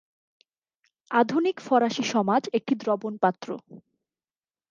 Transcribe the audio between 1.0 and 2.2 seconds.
আধুনিক ফরাসি